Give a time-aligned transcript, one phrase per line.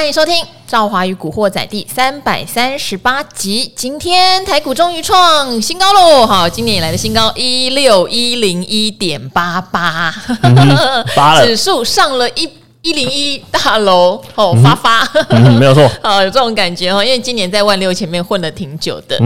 [0.00, 0.34] 欢迎收听
[0.66, 3.70] 《赵华与古惑仔》第三百三十八集。
[3.76, 6.26] 今天台股终于创新高喽！
[6.26, 10.10] 好，今年以来的新高一六一零一点八八，
[11.44, 12.48] 指数上了一。
[12.82, 15.06] 一零一大楼哦，发发，
[15.58, 19.20] 没有错，啊 有这种感觉哦，因为今年在万六前面混了挺久的，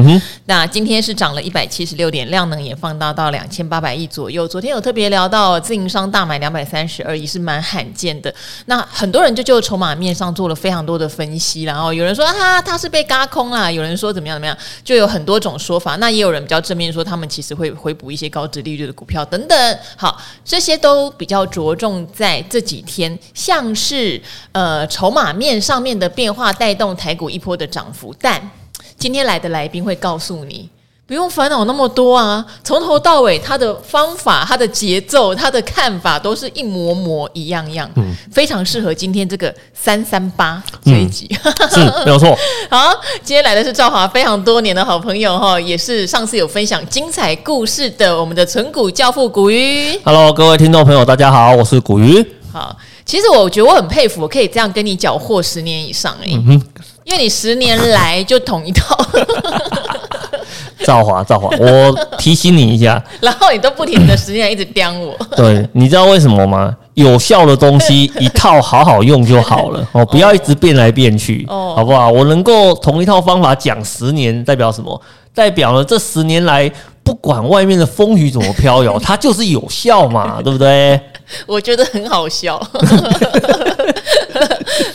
[0.46, 4.48] 那今天是涨了一百七十六点，量能也放大到两千八百亿左右。
[4.48, 8.34] 昨天有特别聊到自营商大买两百三十二亿，是蛮罕见的。
[8.66, 15.95] 那很多人就就筹码面上做了非常多的分析，然后有人说啊他是被嘎空了，有人说怎么样怎么样，就有很多种说法。
[15.97, 19.78] 那也有人比较正面说，他们其实会回补一些高值利率的股票等等。
[19.97, 23.16] 好，这些都比较着重在这几天。
[23.45, 24.19] 像是
[24.53, 28.41] 呃筹码面上面的变化带动台股一波的涨幅，但
[28.98, 30.67] 今天来的来宾会告诉你，
[31.07, 42.34] 不用烦恼那么多啊，从头到尾他的方法、他的节奏、他的看法都是一模模一样样，嗯，非常适合今天这个三三八这一集，嗯、是没有错。
[42.70, 50.01] 好，今天来的是赵华非常多年的好朋友哈，也是上次有分享精彩故事的我们的存股教父古鱼。
[50.03, 52.27] Hello，各位听众朋友，大家好，我是古鱼。
[52.51, 52.75] 好。
[53.05, 56.60] 其实我觉得我很佩服，我可以这样跟你缴获十年以上哎，嗯、
[57.05, 58.96] 因为你十年来就同一套。
[60.84, 65.16] 赵华，赵华，我提醒你一下， 然后你都不停的十年来一直刁我。
[65.34, 66.77] 对，你知道为什么吗？
[66.92, 72.11] 有效的东西一套好好用就好了 哦，不要一直变来变去，哦、好不好？
[72.11, 75.00] 我能够同一套方法讲十年，代表什么？
[75.34, 76.70] 代表了这十年来，
[77.05, 80.98] 不管外面的风雨怎么飘摇， 它就是有效嘛，对不对？
[81.46, 82.56] 我觉得很好笑，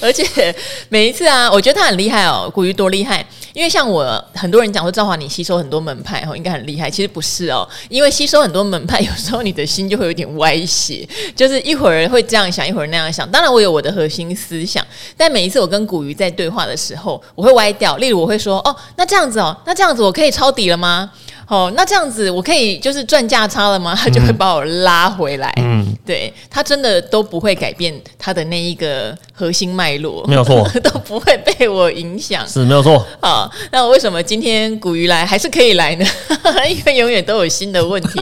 [0.01, 0.53] 而且
[0.89, 3.25] 每一次啊，我觉得他很厉害哦，古鱼多厉害。
[3.51, 6.89] 因为像我很多人讲说，赵华你吸收很多门派哦，应该很厉害。
[6.89, 13.29] 其实不是哦，因为吸收很多门派，有时候你的心就会有点歪斜，就是一会儿会这样想，一会儿那样想。
[13.31, 14.85] 当然我有我的核心思想，
[15.17, 17.97] 但每一次我跟古鱼在对话的时候，我会歪掉。
[17.97, 21.09] 例如我会说，哦，那这样子哦，那这样子我可以抄底了吗？
[21.49, 23.95] 哦，那这样子我可以就是赚价差了吗？
[23.95, 25.51] 他 就会把我拉回来。
[25.57, 33.03] 嗯，对，他真的都不会改变他的那一个核心脉络，没有错， 都不会被我影响，是没有错。
[33.19, 36.05] 好，那我为什么今天古鱼来还是可以来呢？
[36.69, 38.21] 因为永远都有新的问题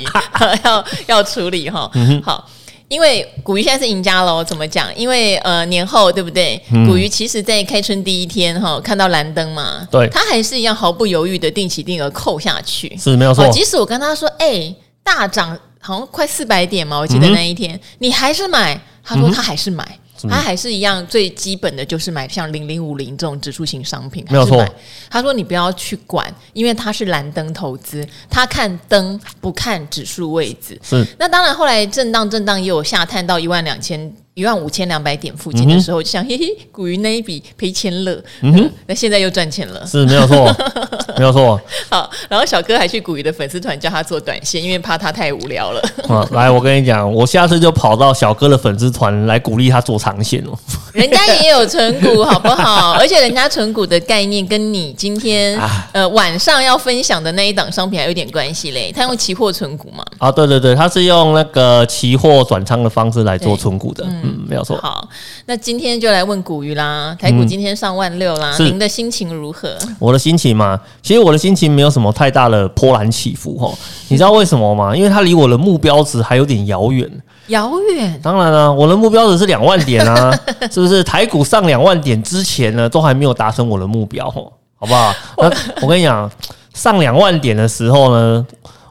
[0.63, 1.91] 要要处理哈。
[1.95, 2.49] 嗯、哼好。
[2.89, 4.87] 因为古鱼现在是赢家喽，怎么讲？
[4.95, 6.61] 因为呃年后对不对？
[6.71, 13.47] 嗯、古鱼其实在开春第一天哈，看到蓝灯嘛，对，他还是一样毫不犹豫的定期定额扣下去，是没有错。
[13.49, 19.83] 即使我跟他说，哎、欸，大涨好像快四百点嘛，我记得那一天，嗯、你还是买，他说他还是买。
[19.83, 24.65] 嗯他还是一样最基本的就是买像零零五零这种指数型商品，没有错。
[25.09, 30.79] 他说你不要去管，因为他是蓝灯投资，他看灯不看指数位置。
[30.81, 31.05] 是。
[31.19, 34.13] 那当然后来震荡震荡也有下探到一万两千。
[34.37, 40.55] 一万五千两百点附近的时候，就想嘿嘿，古鱼那一笔赔钱了，嗯哼，那现在又赚钱了，是没有错，
[41.17, 41.59] 没有错。
[41.89, 45.81] 好，然后小哥还去古鱼的粉丝团叫他做短线，因为怕他太无聊了。
[46.07, 50.55] 啊，来，我跟你讲，我下次就跑到小哥的粉丝团来鼓励他做长线哦。
[50.93, 52.91] 人家也有存股，好不好？
[52.93, 55.59] 而且人家存股的概念跟你今天
[55.93, 58.91] 呃晚上要分享的那一档商品还有点关系嘞。
[58.95, 60.05] 他用期货存股嘛？
[60.19, 64.05] 啊，对对对，他是用那个期货转仓的方式来做存股的。
[64.05, 64.26] 嗯。
[64.27, 64.77] 嗯，没有错。
[64.77, 65.07] 好，
[65.45, 67.15] 那今天就来问古鱼啦。
[67.19, 69.77] 台股今天上万六啦，嗯、您的心情如何？
[69.99, 73.73] 我的心情嘛，其实我的心情没有什么太大的波澜起伏哈。
[74.09, 74.95] 你知道为什么吗？
[74.95, 77.09] 因为它离我的目标值还有点遥远。
[77.47, 78.19] 遥远？
[78.21, 80.37] 当然了、啊，我的目标值是两万点啊，
[80.69, 81.01] 是不是？
[81.03, 85.13] 台股上两万点之前呢，都还没有达成我的目标，好不好？
[85.37, 85.49] 那
[85.81, 86.29] 我跟你讲，
[86.73, 88.45] 上两万点的时候呢，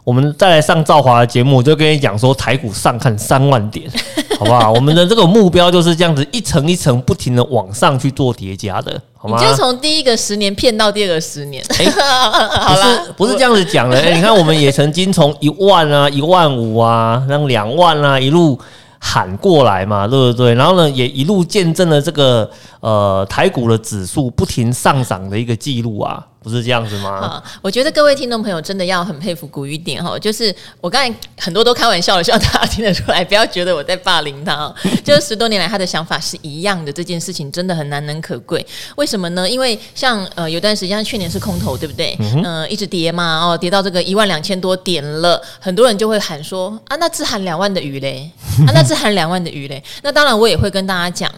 [0.04, 3.90] 我们再来上赵华的节目，我就跟你讲说，台股上看三万点，
[4.38, 4.70] 好不好？
[4.72, 9.38] 我们的这个目标就是这样子，一层一层不停的往上去做叠加的，好吗？
[9.40, 11.90] 你就从第一个十年骗到第二个十年，哎、欸，
[12.60, 13.96] 好啦，不是不是这样子讲的。
[13.96, 18.58] 哎、欸，你看，我们也曾经从一万啊、一万五啊、让两万啊一路
[18.98, 20.54] 喊过来嘛，对不对？
[20.54, 22.50] 然后呢，也一路见证了这个
[22.80, 26.24] 呃台股的指数不停上涨的一个记录啊。
[26.46, 27.20] 不是这样子吗？
[27.20, 34.72] 好，我觉得各位听众朋友真的要很佩服古雨点哈，就是我刚才很多都开玩笑的，希望大家听得出来，不要觉得我在霸凌他。
[35.02, 38.64] 就是十多年来他的想法是一样的，这件事情真的很难能可贵。
[38.94, 39.50] 为什么呢？
[39.50, 42.16] 因为像呃有段时间去年是空头，对不对？
[42.20, 48.30] 嗯、呃，一直跌嘛，哦，跌到这个一万两千多点了，很多人就会喊说啊，那只喊两万的鱼嘞，
[48.68, 49.82] 啊，那只喊两万的鱼嘞。
[50.04, 51.28] 那当然我也会跟大家讲。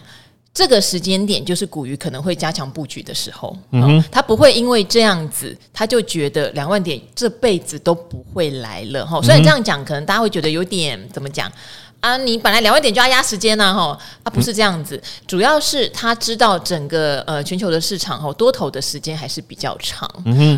[0.52, 9.22] 这个时间点就是股鱼可能会加强布局的时候，嗯哼，他不会因为这样子，他就觉得两万点这辈子都不会来了哈。
[9.22, 11.50] 虽然这样讲，可能大家会觉得有点怎么讲？
[12.00, 20.08] 啊，你本来两万点就要压时间呢，哈，啊，不是这样子，嗯、主要是他知道整个呃全球的市场哈多头的时间还是比较长，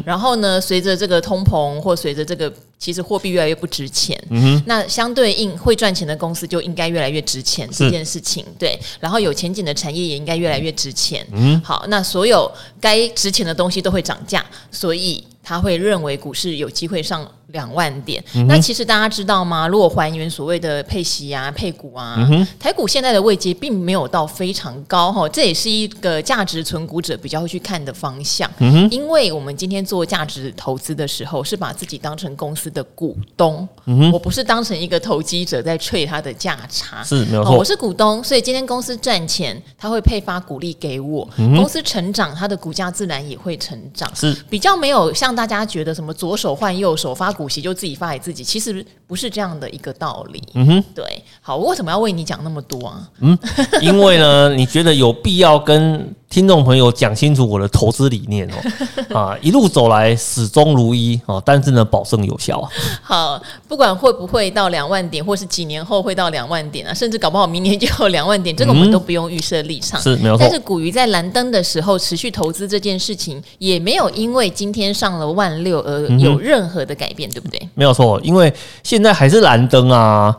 [0.04, 4.22] 然后呢，随着这个通膨或随着这个其实货币越来越不值钱，
[4.66, 17.26] 那相对应会赚钱的公司就应该越来越值钱这件事情，对，然后有前景的产业也应该越来越值钱，嗯，好，那所有该值钱的东西都会涨价，所以他会认为股市有机会上。
[17.52, 19.66] 两万点，嗯、那其实大家知道吗？
[19.68, 28.48] 如果还原所谓的配息啊、配股啊，台股现在的位阶并没有到非常高哈，这也是一个价值存股者比较会去看的方向。
[28.58, 37.56] 嗯、哼因为我们今天做价值投资的时候，是把自己当成公司的股东，嗯、我不是当成一个投机者在吹它的价差，是没有错。
[37.56, 41.28] 我是股东，所以今天公司赚钱，他会配发股利给我。
[41.36, 44.08] 嗯、公司成长，它的股价自然也会成长。
[44.14, 47.34] 是比较没有像大家觉得什么左手换右手发。
[47.40, 50.42] 股息就自己发给自己，其实不是这样的一个道理。
[50.52, 51.02] 嗯哼，对。
[51.40, 53.08] 好，我为什么要为你讲那么多啊？
[53.20, 53.38] 嗯，
[53.80, 58.54] 因为呢，你觉得有必要跟听众朋友讲清楚我的投资理念哦。
[59.12, 62.66] 啊，一路走来始终如一哦，但是呢，保证有效。
[63.02, 70.00] 好，不管会不会到两万点，或是几年后会到两万点啊，甚至搞不好明年就有两万点，这个我们都不用预设立场。
[70.00, 70.46] 是没有错。
[70.46, 77.20] 但是古鱼在蓝灯的时候持续投资这件事情，也没有因为今天上了万六而有任何的改变。
[77.30, 77.68] 对不对？
[77.74, 80.34] 没有错，因为现在还是蓝灯啊，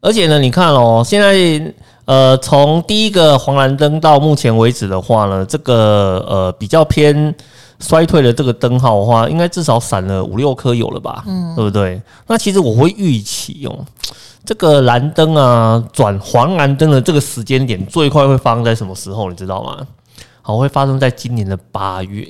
[0.00, 1.34] 而且呢，你看哦，现在
[2.08, 7.34] 呃，从第一个黄蓝灯到目前为止的话呢，这个呃比较偏
[7.80, 11.22] 衰退的这个灯号的话，应该至少闪了五六颗有了吧？
[11.26, 12.00] 嗯，对不对？
[12.26, 13.84] 那其实我会预期哦，
[14.42, 19.28] 这个蓝灯啊转黄蓝灯的这个时间点最快会发生在什么时候？
[19.28, 19.86] 你知道吗？
[20.40, 22.26] 好，会发生在今年的八月。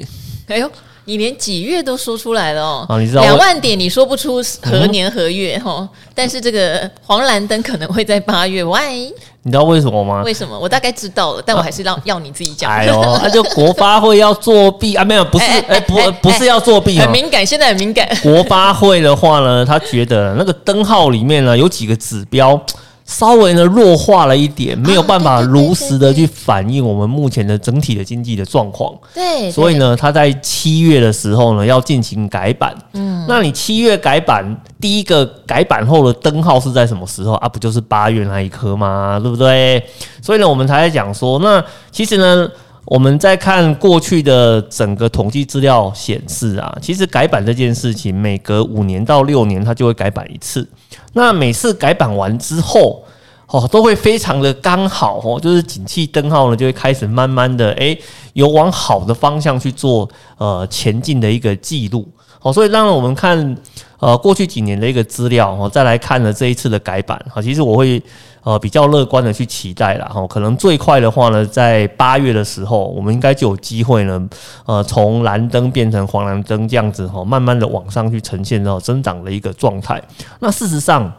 [0.48, 0.68] 哎呦！
[1.04, 8.62] 你连几月都说出来了哦，啊、你知道两万点你说不出何年何月哈，嗯、但是这个黄蓝灯可能会在八月。
[8.62, 9.10] 喂，
[9.48, 10.22] 你知道为什么吗？
[10.26, 10.58] 为什么？
[10.58, 12.70] 我大概知道了，但我还是让 要你自己讲。
[12.70, 15.02] 哎呦，他就国发会要作弊啊？
[15.02, 18.06] 没有，不是，哎、不，不是要作弊，很敏感，现在很敏感。
[18.22, 22.60] 国发会的话呢，他觉得那个灯号里面呢有几个指标。
[23.08, 28.94] 稍微呢弱化了一点，没有办法如实的去反映我们目前的整体的经济的状况。
[29.14, 32.76] 对，所以呢，他在七月的时候呢要进行改版。
[32.92, 34.44] 嗯，那你七月改版，
[34.78, 37.48] 第一个改版后的灯号是在什么时候啊？
[37.48, 39.18] 不就是八月那一颗吗？
[39.18, 39.82] 对不对？
[40.20, 42.48] 所以呢，我们才在讲说，那其实呢。
[42.88, 50.66] 我们在看过去的整个统计资料显示啊，其实改版这件事情，每隔五年到六年它就会改版一次。
[51.12, 53.04] 那每次改版完之后，
[53.48, 58.00] 哦，都会非常的刚好哦，就是景气灯号呢就会开始慢慢的诶，
[58.32, 60.08] 有往好的方向去做
[60.38, 62.08] 呃前进的一个记录。
[62.38, 63.54] 好，所以让我们看
[63.98, 67.22] 呃过去几年的一个资料哦，再来看了这一次的改版。
[67.30, 68.02] 好，其实我会。
[68.44, 74.28] 呃，比较乐观的去期待了哈，可能最快的话呢，在八月的时候，我们应该就有机会呢，
[74.64, 80.02] 呃，从蓝灯变成黄蓝灯这样子哈，慢慢的往上去呈现到增长的一个状态。
[80.38, 81.12] 那事实上，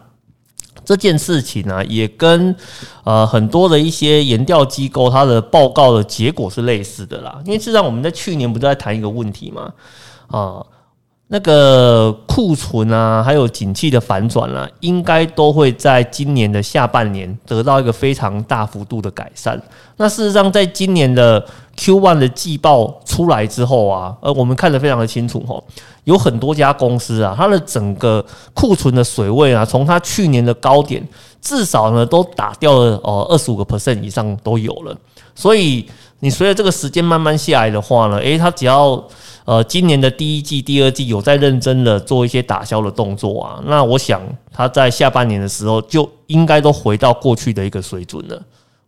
[0.83, 2.55] 这件事情呢，也跟
[3.03, 7.39] 呃很多的一些研调机构它的报告的结果是类似的啦。
[7.45, 9.71] 因为事实上，我们在去年不是在谈一个问题嘛，
[10.29, 10.65] 啊。
[11.31, 19.61] 那个库存啊，还有景气的反转啊，应该都会在今年的下半年得到一个非常大幅度的改善。
[19.97, 21.45] 那事实上，在今年的
[21.77, 25.63] Q1 的季报出来之后啊，呃，我们看得非常的清楚吼，
[26.05, 28.25] 有很多家公司啊，它的整个
[28.55, 31.07] 库存的水位啊，从它去年的高点，
[31.39, 34.97] 至少呢都打掉了哦二十五个 percent 以上都有了。
[35.35, 35.87] 所以
[36.21, 39.01] 你随着这个时间慢慢下来的话呢，诶，它只要
[39.49, 48.39] 呃，今年的第一季、第二季有在认真的做一些打消的动作啊，那我想它在下半年的时候就应该都回到过去的一个水准了。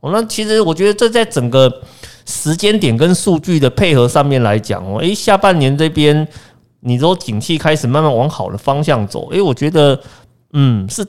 [0.02, 1.82] 哦，那其实我觉得这在整个
[2.28, 6.28] 时间点跟数据的配合上面来讲哦，诶，下半年这边
[6.82, 10.00] 你说景气开始慢慢往好的方向走，诶，我觉得
[10.54, 11.04] 嗯是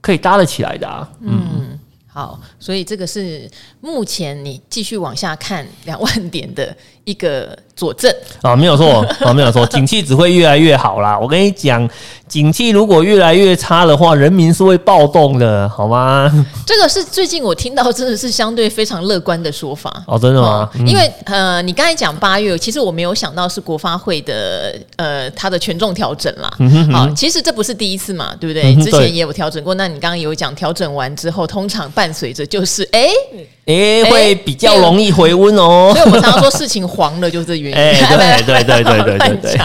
[0.00, 3.50] 可以搭得起来的啊，嗯好，所以这个是
[3.82, 6.74] 目前你继续往下看两万点的
[7.04, 8.12] 一个佐证
[8.42, 11.18] 啊，没有错啊，没有错， 景气只会越来越好啦。
[11.18, 11.88] 我跟你讲，
[12.28, 16.30] 景气如果越来越差的话，人民是会暴动的，好吗？
[16.66, 20.68] 这个是最近我听到真的是相对非常乐观的说法 哦，真的吗？
[20.74, 26.50] 嗯、因为呃，你刚才讲八月，其实我没有想到是国发会的呃，它的权重调整啦。
[26.92, 28.74] 好、其实这不是第一次嘛，对不对？
[28.74, 29.74] 嗯、之前也有调整过。
[29.74, 33.08] 那你刚刚有讲调整完之后，通常伴随着就是哎。
[33.08, 35.94] 诶哎、欸，会比较容易回温哦、喔。
[35.94, 37.76] 所以我们常常说事情黄了就是这原因。
[37.76, 38.06] 哎、欸，
[38.44, 39.60] 对对对对对对对。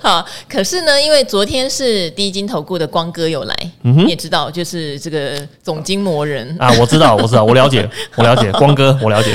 [0.00, 9.32] 好，可是呢，因为昨天是第一金投顾的光哥有来，你也知道，就是这个总经魔人啊，我知道， 我知道，我了解，我了解，光哥，我了解。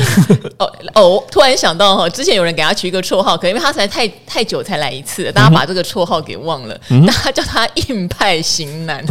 [0.60, 9.04] 哦哦，突然想到哈，之前有人给他取一个绰号，可能因为他才太太久才来一次，大家把这个绰号给忘了，嗯、大家叫他硬派型男。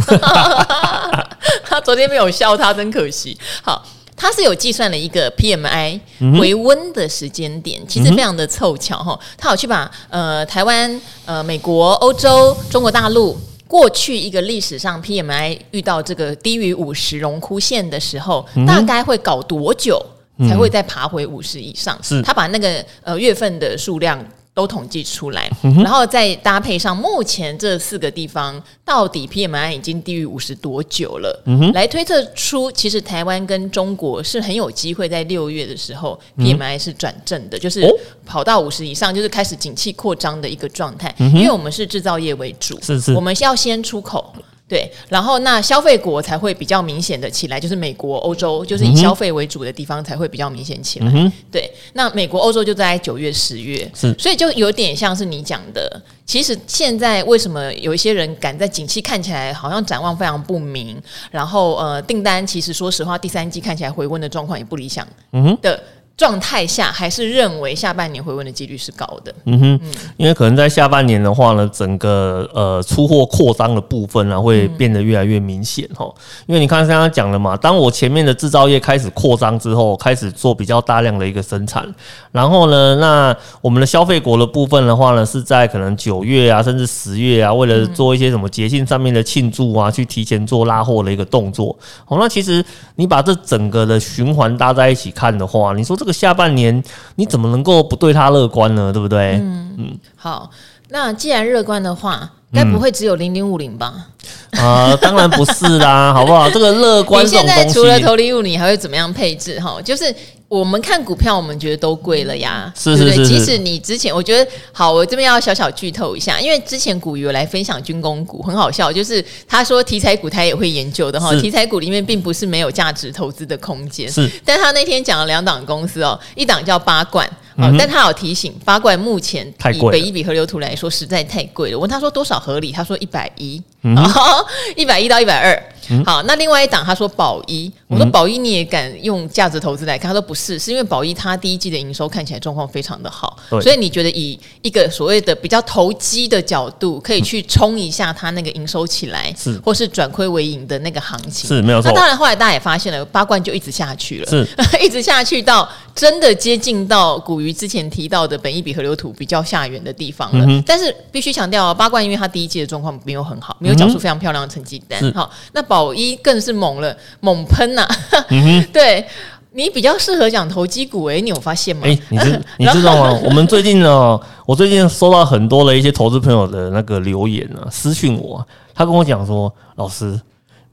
[1.63, 3.30] 他昨天没有笑他，真可惜。
[3.61, 3.85] 好，
[4.15, 5.99] 他是有计算了一个 PMI
[6.39, 9.19] 回温的时间点，嗯、其实非常的凑巧哈。
[9.37, 19.99] 他有去把呃台湾、呃美国、欧洲、中国大陆过去一个历史上 PMI 遇到这个低于五十荣枯线的时候，嗯、大概会搞多久
[20.47, 21.97] 才会再爬回五十以上？
[22.03, 24.23] 是他把那个呃月份的数量。
[24.53, 31.43] 都统计出来，然后再搭配上目前这四个地方到底 PMI 已经低于五十多久了，
[31.73, 37.87] 来推测出其实台湾跟中国是很有机会在六月的时候 PMI 是转正的，就是
[38.25, 41.13] 跑到五十以上，就是开始景气扩张的一个状态。
[41.17, 44.33] 因为我们是制造业为主，是是，我们要先出口。
[44.71, 51.11] 对，然后那消费国才会比较明显的起来，就是美国、欧洲，就是以消费为主的地方才会比较明显起来。
[51.13, 56.01] 嗯、对，那美国、欧洲就在九月、十月，是，所以就有点像是你讲的。
[56.25, 60.97] 其实现在为什么有一些人敢在景气看起来好像展望非常不明，
[61.29, 65.13] 然后呃订单其实说实话第三季看起来回温的状况也不理想的。
[65.33, 65.83] 嗯的。
[66.21, 69.33] 状态下还是认为下半年回温的几率是高的。
[69.45, 69.79] 嗯哼，
[70.17, 76.07] 因为可能在下半年的话呢，整个呃出货扩张的部分呢会变得越来越明显哈。
[76.45, 81.91] 因为你看刚刚讲了嘛，当我前面的制造业开始扩张之后，开始做比较大量的一个生产，
[82.31, 91.75] 然后呢，那我们的消费国的部分的话呢，是在可能九月啊，甚至十月啊，为了做一些什么节庆上面的庆祝啊，去提前做拉货的一个动作。
[92.05, 92.63] 好，那其实
[92.97, 96.10] 你把这整个的循环搭在一起看的话，你说这个。
[96.11, 96.83] 下半年
[97.15, 98.91] 你怎么能够不对他乐观呢？
[98.91, 99.33] 对不对？
[99.35, 99.97] 嗯嗯。
[100.15, 100.49] 好，
[100.89, 104.07] 那既然乐观的话，该不会只有零零五零吧？
[104.51, 106.49] 啊、呃，当然不是啦，好不好？
[106.49, 109.59] 这个乐观，你现在除了投零零五零，你还会怎么样配置？
[109.59, 110.13] 哈，就是。
[110.51, 113.39] 我们看股票，我们觉得都贵了呀，是是是是，对不对？
[113.39, 127.25] 即使你之前，我觉得好，我这边要小小剧透一下，因为之前股鱼有来分享军工股，很好笑，就是他说题材股他也会研究的哈，是题材股里面并不是没有价值投资的空间，是，但他那天讲了两档公司哦，一档叫八冠。
[127.57, 131.77] 哦、但他有提醒，八冠目前以北一比河流图来说实在太贵了。
[131.77, 133.61] 我问他说多少合理，他说一百一，
[134.75, 135.63] 一百一到一百二。
[136.05, 140.09] 好，那另外一档他说宝一，我说宝一你也敢用价值投资来看？
[140.09, 151.91] 他说不是，是因为宝一他第一季的营收看起来状况非常的好，所以你觉得以一个所谓的比较投机的角度，可以去冲一下他那个营收起来，是或是转亏为盈的那个行情是没有错。
[151.91, 154.47] 那当然后来大家也发现了，八冠就一直下去了，是
[154.83, 157.51] 一直下去到真的接近到古鱼。
[157.51, 164.99] 之前提到的本一比河流图比较下缘的地方了，嗯、但是必须强调哦，八冠因为他第一季的状况没有很好，没有缴出非常漂亮的成绩单。
[165.13, 167.95] 好、嗯，那宝一更是猛了，猛喷呐、啊！
[168.29, 169.05] 嗯、哼 对
[169.53, 171.81] 你比较适合讲投机股诶、欸，你有发现吗？
[171.85, 173.19] 哎，你知你知 道吗？
[173.23, 180.19] 我们最近呢，我最近收到很多的一些投资朋友的那个留言啊，私讯我，他跟我讲说，老师，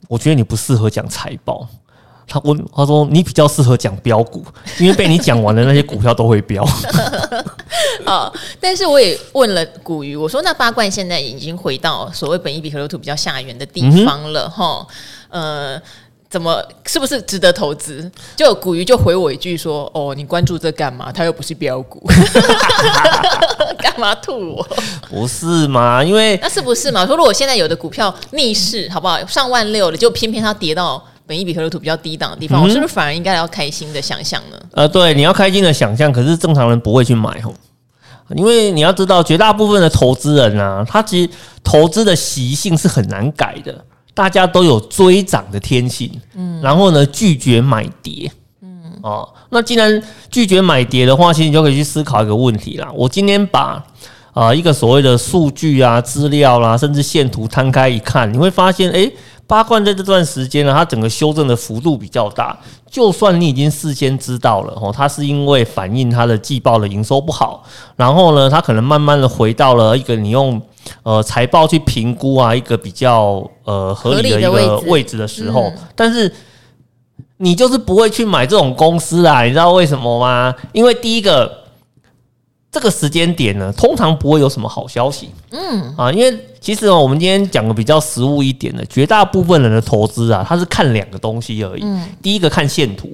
[0.08, 1.66] 我觉得你不适合讲财报。
[2.28, 4.44] 他问他说：“你比较适合讲标股，
[4.78, 6.62] 因为被你讲完的那些股票都会飙。
[8.04, 8.30] ”啊！
[8.61, 14.87] 但是我也问了古鱼，我说：“那八冠现在已经回到所谓本益比河流图比较下缘的地方了，哈、
[15.30, 15.75] 嗯？
[15.75, 15.82] 呃，
[16.30, 21.11] 怎么是不是值得投资？”就古鱼就回我一句说：“哦，你关注这干嘛？
[21.11, 22.02] 他又不是标股，
[23.80, 24.66] 干嘛吐我？
[25.08, 26.04] 不是嘛？
[26.04, 27.06] 因为那是不是嘛？
[27.06, 29.25] 说如果现在有的股票逆势，好不好？
[29.26, 34.58] 上万六了，就偏偏它跌到。”本意比河流图比较低档的地方，嗯、我是不是反而应该要开心的想象呢？
[34.73, 37.52] 呃，对，你要开心的想象，可是正常人不会去买吼，
[38.35, 41.30] 因为你要知道，绝大部分的投资人啊，他其实
[41.62, 48.32] 投资的习性是很难改的，大家都有追涨的天性，嗯，然后呢，拒绝买跌，
[48.62, 52.90] 嗯，哦，那既然拒绝买跌的话，其实你就可以去思考一个问题啦。
[52.94, 53.85] 我今天把
[54.32, 59.12] 啊、呃、一个所谓的数据啊、资料啦，甚至线图摊开一看，你会发现，诶。
[59.49, 62.57] 八冠在这段时间呢，它整个修正的幅度比较大。
[62.88, 67.64] 就算你已经事先知道了哦，它是因为反映它的季报的营收不好，
[67.97, 70.61] 然后呢，它可能慢慢的回到了一个你用
[71.02, 76.31] 呃财报去评估啊一个比较呃合理的一个位置的时候，但是
[77.38, 80.55] 你就是不会去买这种公司啊，你知道为什么吗？
[80.73, 81.67] 因为第一个。
[82.70, 85.30] 这个时间点呢，通常不会有什么好消息。
[85.50, 91.80] 嗯啊，因为其实我们今天讲的比较实务一点的，绝大部分人的投资啊，他是看两个东西而已。
[91.82, 93.10] 嗯，第一个看线图，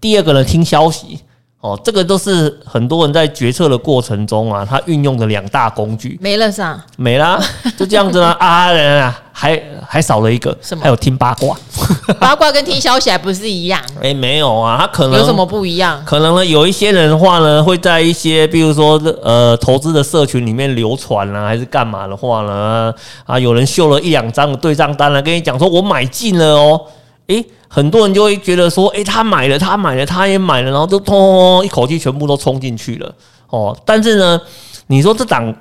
[0.00, 1.20] 第二个呢听消息。
[1.66, 6.16] 哦，这个都是很多人在决策的过程中啊，他运用的两大工具。
[6.22, 6.84] 没了是吧？
[6.96, 7.40] 没啦，
[7.76, 10.84] 就这样子啦啊，人啊，还还少了一个，什么？
[10.84, 11.56] 还有听八卦。
[12.20, 13.80] 八卦跟听消息还不是一样？
[14.00, 16.00] 哎，没有啊，他可能有什么不一样？
[16.04, 22.94] 可能呢，有一些人的话呢，会在一些比如说呃投资的社群里面流传啊，还是干嘛的话呢？
[23.24, 26.80] 啊，有人秀了一两张的对账单了，跟你讲说我买进了哦，
[27.26, 27.44] 诶。
[27.68, 33.14] 很多人就会觉得说，诶，他买了，他买了，他也买了，然后就通一口气全部都冲进去了
[33.50, 33.76] 哦。
[33.84, 34.40] 但是呢，
[34.86, 35.54] 你说这档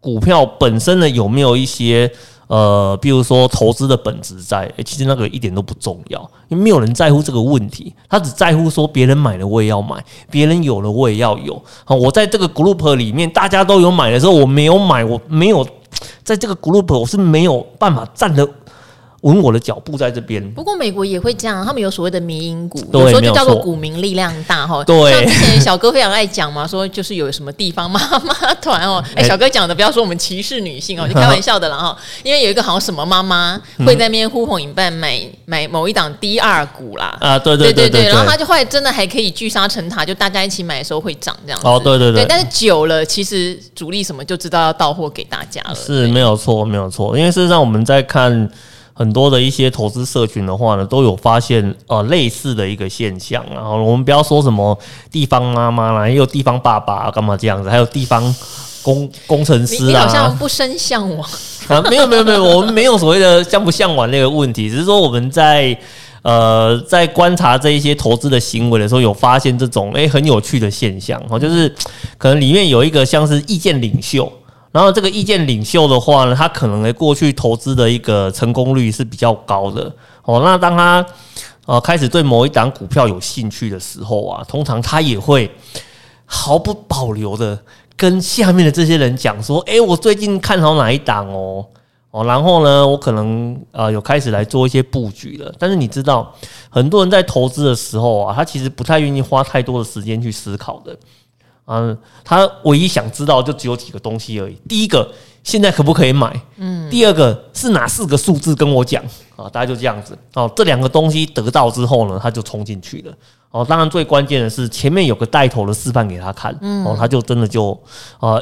[0.00, 2.10] 股票本身呢，有没有一些
[2.46, 4.70] 呃，比如说投资的本质在？
[4.76, 9.96] 诶，其实那个一点都不重要，因为没有人在乎这个问题，他只在乎说别人买了我也要买，
[10.30, 11.60] 别人有了我也要有。
[11.84, 15.66] 好，我在这个 group 里面，大家都有买的时候，我没有买，我没有
[16.22, 18.48] 在这个 group，我是没有办法站的。
[19.24, 20.42] 稳我的脚步在这边。
[20.52, 24.84] 不过美国也会这样，他们有所谓的迷因股，有时候就叫做股民力量大哈。
[24.84, 29.02] 对，像之前小哥非常爱讲嘛，说就是有什么地方妈妈团哦。
[29.16, 31.96] 哎，小哥讲的不要说我们歧视女性哦，就开玩笑的了哈。
[32.22, 37.16] 因为有一个好像什么妈妈会在那边呼朋引伴买买某一档第二股啦。
[37.20, 38.06] 啊，对对对对。
[38.08, 41.66] 然后他就后来真的还可以聚沙成塔，就大家一起买的时候会涨这样子。
[41.66, 42.26] 哦，对对对。
[42.28, 45.74] 但是久了，其实主力什么就知道要到货给大家了。
[45.74, 47.16] 是没有错，没有错。
[47.16, 48.46] 因为事实上我们在看。
[48.96, 53.44] 很多的一些投资社群的话呢，都有发现呃类似的一个现象。
[53.52, 54.78] 然后我们不要说什么
[55.10, 58.22] 地方妈妈啦，也有地方爸爸干嘛这样子，还有地方
[58.82, 59.88] 工工程师啊。
[59.88, 61.28] 你好像不生向往
[61.66, 61.82] 啊？
[61.90, 65.76] 没有没有没有，我们没有所谓的向不向往那个问题，只是说我们在
[66.22, 71.68] 呃在观察这一些投资的行为的时候，有发现这种诶、欸、很有趣的现象哦，就是
[72.16, 74.32] 可能里面有一个像是意见领袖。
[74.74, 79.82] 然后这个意见领袖的话呢，他可能在过去投资的一个成功率是比较高的
[80.24, 80.40] 哦。
[80.42, 81.06] 那当他
[81.66, 85.48] 呃开始对某一档股票有兴趣的时候啊，通常他也会
[86.26, 87.56] 毫不保留的
[87.96, 91.64] 跟下面的这些人讲说：“诶，我最近看好哪一档哦
[92.10, 95.54] 哦。”然后呢，我可能呃有开始来做一些布局了。
[95.56, 96.34] 但是你知道，
[96.68, 100.98] 很多人在投资的时候啊，他其实不太愿意花太多的时间去思考的。
[101.66, 104.54] 嗯，他唯一想知道就只有几个东西而已。
[104.68, 105.10] 第一个，
[105.42, 106.38] 现在可不可以买？
[106.56, 106.90] 嗯。
[106.90, 109.02] 第二个是哪四个数字跟我讲
[109.34, 109.48] 啊？
[109.48, 110.16] 大家就这样子。
[110.34, 113.14] 哦，这两个东西得到之后呢，他就冲进去了。
[113.50, 116.54] 哦，当然最关键的是前面有个带头的示范给他看。
[116.60, 116.84] 嗯。
[116.84, 117.70] 哦，他就真的就
[118.18, 118.38] 啊，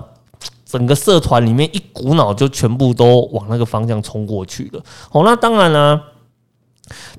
[0.67, 4.83] 整个社团里面一股脑就全部都往那个方向冲过去了。
[5.13, 6.01] 哦，那当然呢，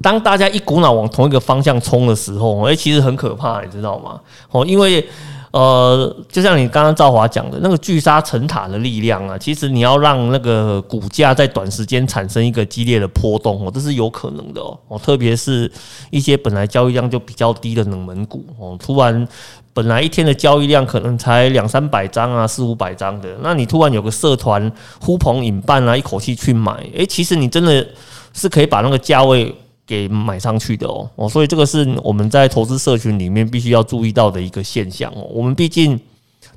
[0.01, 4.19] 当大家一股脑往同一个方向冲的时候，哎，其实很可怕，你知道吗？
[4.51, 5.07] 哦，因为。
[5.53, 14.99] 呃，就像你刚刚赵华讲的那个聚沙成塔的力量啊，其实你要让那个股价在短时间产生一个激烈的波动哦，这是有可能的哦。
[15.03, 15.71] 特别是
[16.09, 19.27] 一些本来交易量就比较低的冷门股哦，突然
[19.75, 27.87] 本来一天的交易量可能才两三百张啊，四五百张的，那你突然有个社团呼朋引伴啊，一口气去买，诶，其实你真的
[28.33, 29.55] 是可以把那个价位。
[29.85, 35.27] 给买上去的哦哦，所以这个是我们在投资社群里面必须要注意到的一个现象哦。
[35.29, 35.99] 我们毕竟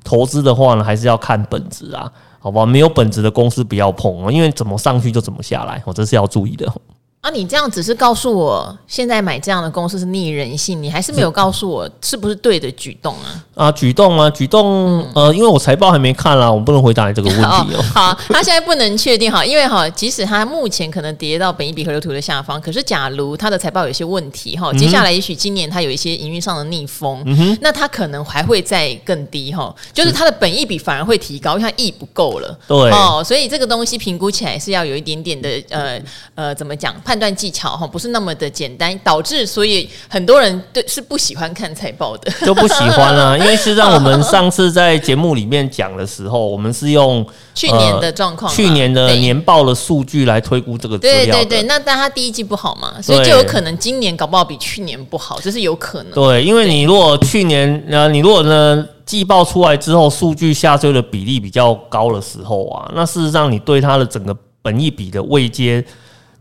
[0.03, 2.65] 投资的话呢，还是要看本质啊，好吧？
[2.65, 6.71] 没有本质的公司不要碰哦，因为怎么上去就怎么下来哦，这是要注意的。
[7.27, 13.43] 啊，你这样只是告诉我，现在买这样的公司是逆人性，你还是没有告诉我是不是对的举动啊？
[13.53, 17.83] 啊，举动啊，举动，呃，因为我财报还没看啦，我不能回答你这个问题哦。
[17.93, 32.77] 好，他现在不能确定哈，因为哈，即使他目前可能跌到本一比河流图的下方，可是假如他的财报有些问题哈，接下来也许今年他有一些营运上的逆风，嗯，那他可能还会再更低哈，就是他的本益比反而会提高，因为他益不够了，对。
[32.91, 36.01] 哦，所以这个东西评估起来是要有一点点的呃
[36.35, 51.25] 呃，怎么讲判断技巧哈，不是那么的简单，导致所以很多人对是不喜欢看财报的，就不喜欢啊， 因为是让我们上次在节目里面讲的时候，我们是用去年的状况、去年的年报的数据来推估这个资料。
[51.25, 56.11] 对对对，那但他第一季不好嘛，所以就有可能今年搞不好比去年不好，这是有可能。
[56.13, 65.83] 对，因为你如果去年呃，你如果呢季报出来之后，数据下坠的比例比较高的时候啊，那事实上你对它的整个本益比的位阶。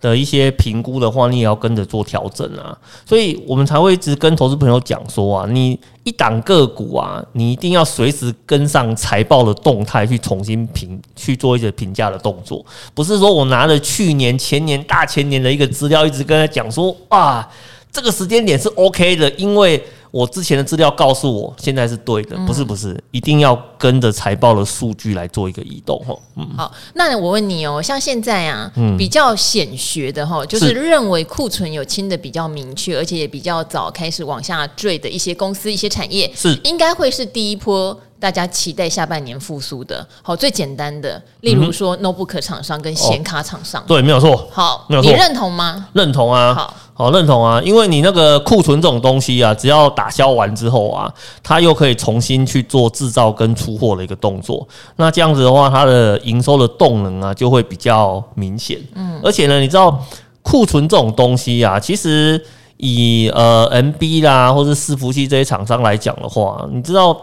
[0.01, 17.49] 的一些评估的话，你也要跟着做调整啊，所以我们才会一直跟投资朋友讲说啊，你一档个股啊，你一定要随时跟上财报的动态去重新评，去做一些评价的动作，不是说我拿着去年、前年、大前年的一个资料，一直跟他讲说啊，
[17.91, 19.83] 这个时间点是 OK 的，因为。
[20.11, 26.17] 我之前的资料告诉我，现在是对的，不是不是，一定要跟着财报的数据来做一个移动哈。
[26.37, 37.99] 嗯，好，那我问你哦，像现在啊，比较显学的哈，就是认为库存有清的比较明确，而且也比较早开始往下坠的一些公司、一些产业，是应该会是第一波。
[38.19, 45.87] 大家期待下半年复苏的，好，最简单的，例如说 notebook 厂商跟显卡厂商，对，没有错，好，没有错，你认同吗？
[45.93, 60.03] 认同啊，好，好，认同啊，因为你那个库存这种东西啊，只要打消完之后啊，它又可以重新去做制造跟出货的一个动作，那这样子的话，它的营收的动能啊，就会比较明显，嗯，而且呢，你知道
[60.41, 62.43] 库存这种东西啊，其实
[62.79, 67.15] 以呃 MB 啦或者伺服器这些厂商来讲的话，你知道。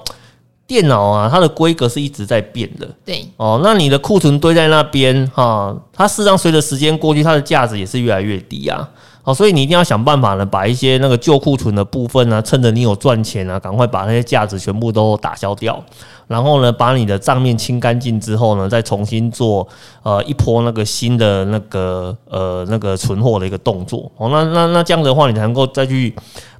[0.73, 2.89] 电脑啊，它的规格是一直在变的。
[3.05, 8.89] 对哦，那你的库存堆在那边哈，它事实上随着时间过去，它的价值也是越来越低啊。
[9.21, 15.81] 好，所以你一定要想办法呢，把一些那个旧库存的部分呢，趁着你有赚钱啊，赶快把那些价值全部都打消掉，
[16.27, 19.67] 然后呢，把你的账面清干净之后呢，再重新做
[20.03, 24.12] 呃一波那个新的那个呃那个存货的一个动作。
[24.17, 26.13] 哦，那那那这样的话，你才能够再去。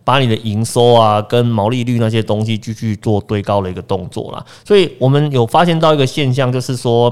[0.06, 7.10] 把你的营收啊跟毛利率那些东西继续做堆高的一个动作啦，所以我们有发现到一个现象，就是说，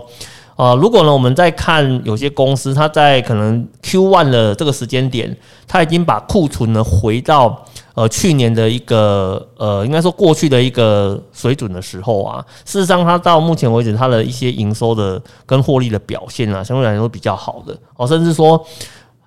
[0.62, 5.36] 啊，如果呢我们在看有些公司，它在可能 Q1 的这个时间点，
[5.68, 18.64] 它已经把库存呢回到呃去年的一个呃应该说过去的一个水准的时候啊，事实上它到目前为止它的一些营收的跟获利的表现啊，相对来说比较好的哦，甚至说。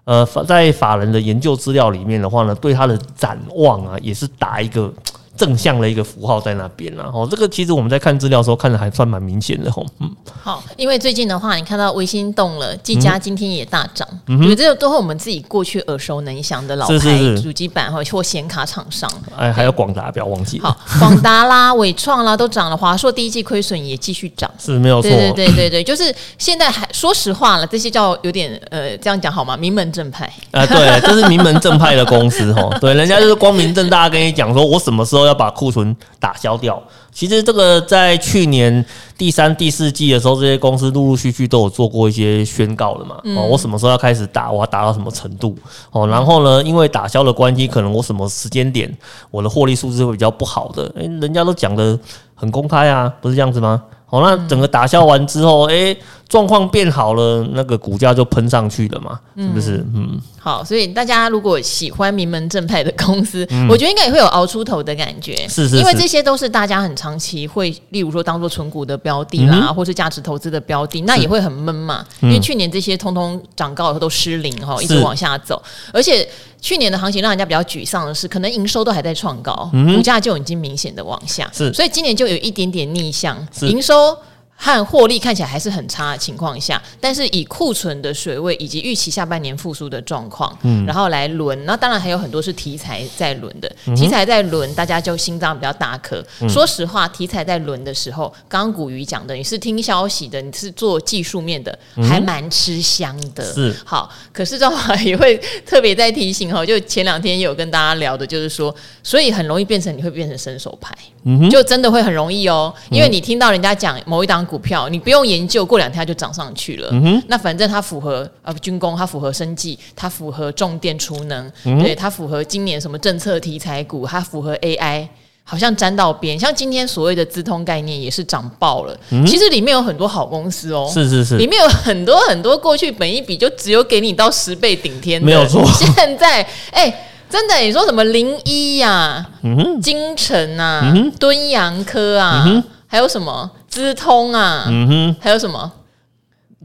[0.07, 4.93] 呃，在法人的研究资料里面的话呢，对它的展望啊，也是打一个。
[5.37, 10.11] 正向的一个符号在那边了哦，这个其实我们在看资料的时候看的还算蛮明显的吼，嗯，
[10.43, 16.97] 好，因为最近的话，你看到微星动了，技嘉今天也大涨，嗯，觉得这个都和我们自己过去耳熟能详的老牌
[17.43, 29.57] 主机板或显卡厂商，哎，还有广达，不要忘记，好，广达啦、伟创啦都涨了，华硕第一季亏损也继续涨，是没有错，对对对对对， 就是现在还说实话了，这些叫有点呃，这样讲好吗？
[29.57, 30.33] 名门正派。
[30.53, 35.24] 啊，对，这是名门正派的公司哈，对，人家就是光明正大跟你讲说，我什么时候。
[35.27, 36.83] 要把库存打消掉。
[37.13, 38.85] 其实这个在去年
[39.17, 43.17] 第三、第四季的时候，这些公司陆陆续续都有做过一些宣告了嘛。
[43.37, 44.51] 哦，我什么时候要开始打？
[44.51, 45.57] 我要打到什么程度？
[45.93, 48.93] 哦，然后呢，因为打消的关系，可能我什么时间点
[49.31, 50.93] 我的获利数字会比较不好的。
[50.97, 51.99] 诶，人家都讲的
[52.35, 53.83] 很公开啊，不是这样子吗？
[54.11, 55.97] 哦，那整个打消完之后，诶。
[56.29, 59.85] 状况变好了，那个股价就喷上去了嘛，是不是？
[59.95, 72.05] 嗯，好，所以大家如果喜欢名门正派的公司，嗯、我觉得应该也会有熬出头的感觉，是是，是，因为这些都是大家很长期会，例如说当做存股的标的啦，嗯、或是价值投资的标的，那也会很闷嘛。
[72.23, 76.27] 因为去年这些通通涨高以后都失灵哈，一直往下走，而且
[76.61, 84.17] 去年的行情让人家比较沮丧的是，可能营收都还在创高，股价就已经明显的往下，是，所以今年就有一点点逆向，营收。
[84.65, 96.25] 和获利看起来还是很差的情况下，但是以库存的水位以及预期下半年复苏的状况，嗯，然后来轮，那当然还有很多是题材在轮的，嗯、题材在轮，大家就心脏比较大颗。
[96.41, 103.45] 嗯、说实话，题材在轮的时候，刚刚古鱼讲的，你是听消息的，你是做技术面的，还蛮吃香的。
[103.53, 114.43] 是好，可是这话也会特别在提醒哈，就前两天有跟大家聊的，就是说，所以很容易变成你会变成伸手牌，嗯，就真的会很容易哦，因为你听到人家讲某一档。
[114.54, 116.89] 股票你不用研究，过两天它就涨上去了。
[116.93, 125.07] 嗯，那反正它符合呃军工，它符合生技，它符合重电储能，嗯、对，它符合今年什么政策题材股，它符合 AI，
[125.43, 126.39] 好像沾到边。
[126.39, 128.97] 像今天所谓的资通概念也是涨爆了。
[129.11, 135.63] 嗯、其实里面有很多好公司哦，是是是，里面有很多很多过去本一比就只有给你到十倍顶天的，没有错。
[135.77, 136.95] 现在哎、欸，
[137.29, 143.51] 真的你说什么零一呀，嗯金城啊，嗯，敦洋科啊，嗯，还有什么？
[143.75, 145.73] 资通啊，嗯哼，还有什么？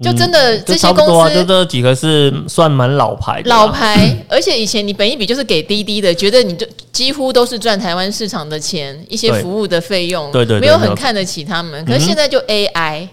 [0.02, 4.16] 就真的、嗯、这些公司，啊、就这几个是算蛮老牌的，老牌。
[4.30, 11.84] 而且以前你本一笔就是给滴滴的，觉得你就几乎都是赚台湾市场的钱，一些服务的费用，对对，对，没有很看得起他们。
[11.86, 13.08] 可是现在就 AI。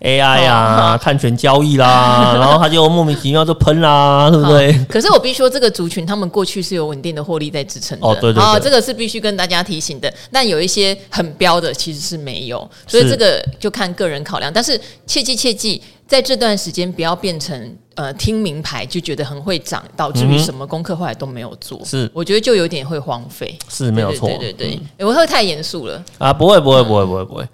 [0.00, 4.72] AI 啊，碳权 交易啦， 然后他就莫名其妙就喷啦，对不对？
[4.88, 8.06] 可是我必须说，这个族群他们过去是有稳定的获利在支撑的。
[8.06, 10.10] 哦，对对，这个是必须跟大家提醒的。
[10.32, 14.50] 但有一些很标的其实是没有，所以这个就看个人考量。
[14.50, 21.80] 但是切记切记，在这段时间不要变成呃听名牌就觉得很会涨，导致于什么功课后来都没有做。
[21.84, 23.56] 是，我觉得就有点会荒废。
[23.68, 24.28] 是没有错。
[24.28, 26.32] 对对对，对，我会太严肃了啊！
[26.32, 27.48] 不会不会不会不会不会。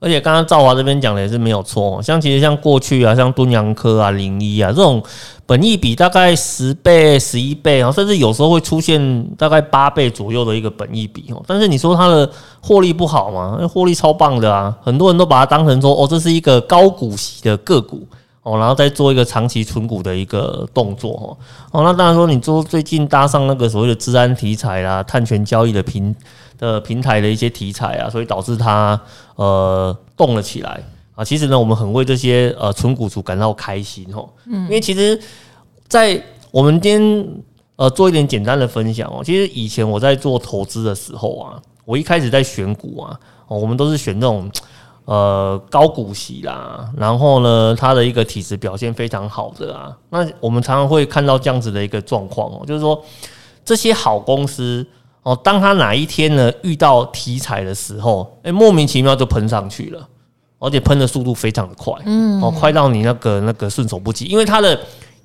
[0.00, 5.02] 而且刚刚赵华这边讲的也是没有错，像其实像过去啊，像敦洋科啊、零一啊这种
[5.44, 11.42] 本益比大概十倍、十一倍啊，甚至有时候会出现大概八倍左右的一个本益比哦。
[11.48, 12.30] 但是你说它的
[12.60, 13.58] 获利不好吗？
[13.66, 14.72] 获利超棒的啊！
[14.82, 18.06] 很多人都把它当成说哦，这是一个高股息的个股
[18.44, 21.36] 哦，然后再做一个长期存股的一个动作
[21.72, 21.82] 哦。
[21.82, 26.14] 那当然说你说最近搭上那个所谓的治安题材啦、碳权交易的平。
[26.58, 29.00] 的平台的一些题材啊，所以导致它
[29.36, 30.82] 呃动了起来
[31.14, 31.24] 啊。
[31.24, 34.28] 其实呢，我们很为这些呃纯股族感到开心哦。
[34.46, 35.18] 嗯，因为其实，
[35.86, 37.26] 在我们今天
[37.76, 39.22] 呃做一点简单的分享哦。
[39.24, 44.50] 其实以前我在做投资的时候啊，我一开始在选股啊，我们都是选这种
[45.04, 49.96] 呃高股息啦，然后呢，它的一个体质表现非常好的啊。
[50.10, 53.00] 那我们常常会看到这样子的一个状况哦，就是说
[53.64, 54.84] 这些好公司。
[55.28, 60.08] 哦，当他哪一天呢遇到题材的时候，诶、欸，莫名其妙就喷上去了，
[60.58, 64.74] 而且喷的速度非常的快，嗯，哦，快到你那个那个顺手不及，因为它的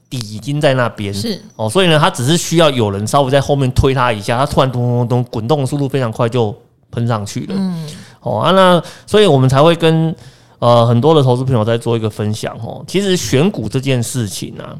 [0.09, 1.41] 底已经在那边，是。
[1.55, 6.53] 哦，所以呢，它只是需要有人稍微在后面推它一下，它突然咚咚咚滚动的速度非常快，就
[6.91, 7.87] 喷上去了，嗯，
[8.19, 10.13] 哦啊，那所以我们才会跟
[10.59, 14.75] 呃很多的投资朋友在做一个分享哦，其实选股这件事情呢、啊。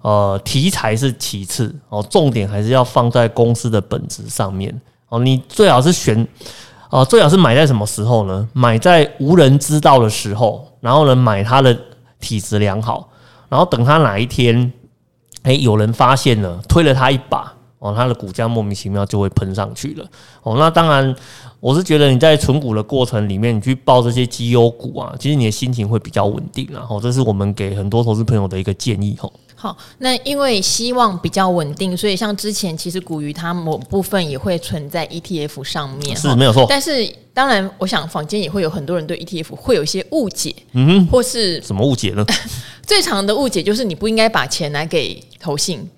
[0.00, 5.18] 呃，题材是其次哦，重点还是要放在公司的本质上面哦。
[5.18, 6.26] 你最好是选，
[6.90, 8.48] 呃，最好是买在什么时候呢？
[8.52, 11.76] 买在无人知道的时候，然后呢，买它的
[12.20, 13.08] 体质良好，
[13.48, 14.72] 然后等它哪一天，
[15.42, 20.04] 哎，有人发现了，推了它一把哦，它的股价莫名其妙就会喷上去了
[20.42, 20.56] 哦。
[20.58, 21.14] 那当然，
[21.60, 29.32] 我是觉得你在存股的过程里面，你去报这些绩优股啊，其实你的心情会比较稳定，然后这是我们给很多投资朋友的一个建议哦。
[29.54, 36.66] 好，那因为希望比较稳定，所以像之前其实股鱼它某部分也会存在 ETF 上面，是没有错。
[36.68, 42.24] 但是当然，我想坊间也会有很多人对 ETF 会有一些误解，嗯哼，或是什么误解呢？
[42.86, 45.88] 最常的误解就是你不应该把钱拿给投信。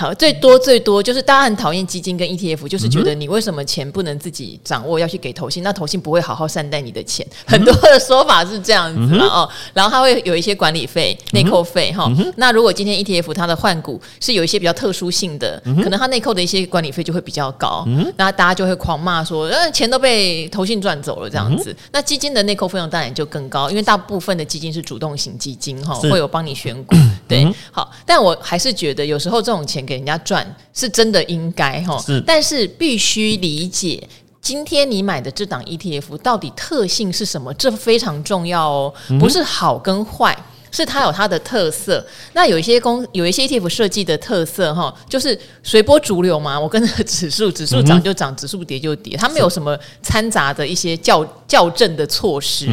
[0.00, 5.62] 好，最多最多就是大家很讨厌基金跟 ETF，就是觉得你为什么钱不能自己掌握，要去给投信？
[5.62, 7.26] 那投信不会好好善待你的钱。
[7.44, 12.10] 很多的说法是这样子嘛哦，然后它会有一些管理费、内扣费哈。
[12.36, 17.86] 那如果今天 ETF 它的换股是有一些比较特殊性的，可能它内扣的一些管理费就会比较高，
[18.16, 21.76] 那大家就会狂骂说，呃，钱都被投信赚走了这样子。
[21.92, 26.96] 那基金的内扣费用当然就更高，因为大部分的基金是主动型基金哈，会有帮你选股。
[27.30, 29.80] 对，好，但我还是觉得有时候这种钱。
[29.80, 34.06] 给人家赚是真的应该哈，是，但是必须理解
[34.40, 40.36] 今天你买的这档 ETF 到底特性是什么，这非常重要哦，不是好跟坏。
[40.72, 52.68] 是它有它的特色，那有一些公有一些 ETF 设计的特色哈，就是随波逐流嘛，我跟着指数，指数涨就涨，指数跌就跌，它没有什么掺杂的一些校校正的措施。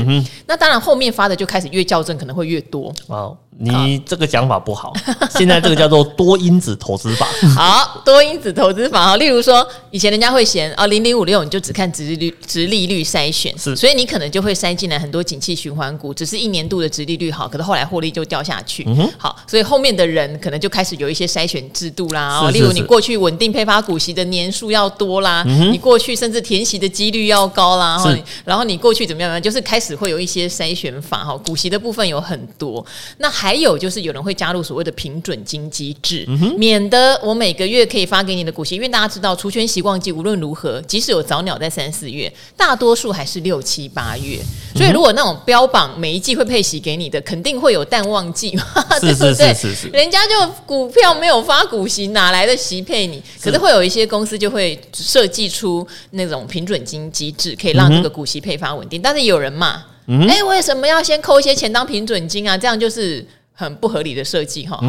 [0.46, 2.94] 那当然后面发的就开始越校正可能会越多。
[3.08, 4.94] 哦，你这个讲法不好，
[5.36, 7.28] 现在这个叫做多因子投资法。
[7.58, 17.88] 好，多因子投资法哈，例如说以前人家会嫌啊零零五六你就只看殖利率值利率筛选，是，所以你可能就会筛进来很多景气循环股，只是一年度的值利率好，可是后来。
[17.88, 22.42] 获利就掉下去，嗯、哼好，所以后面的人可能就开始有一些筛选制度啦。
[22.42, 25.42] 哦，例如你过去稳定配发股息的年数要多啦，
[25.72, 29.40] 你过去甚至填息的几率要高啦，是然后你过去怎么样呢？
[29.40, 31.38] 就是开始会有一些筛选法哈。
[31.38, 32.86] 股息的部分有很多，
[33.20, 44.38] 那还有就是有人会加入所谓的平准金机制，嗯、免得我每个月可以发给你的股息，因为大家知道除权息旺季无论如何，即使有早鸟在三四月，大多数还是六七八月。
[44.76, 47.88] 所以如果那种标榜每一季会配息给你的，肯定会有。
[47.88, 48.66] 淡旺季嘛？
[49.00, 49.56] 对不对？
[49.94, 53.24] 人家就股票没有发股息，哪来的息配你？
[53.42, 59.02] 可是会有一些公司就会设计出那种平准金机制，可以让这个股息配发稳定。
[59.02, 59.52] 但是有人
[60.08, 62.58] 骂，哎，为什么要先扣一些钱当平准金啊？
[62.58, 64.80] 这样就是很不合理的设计哈。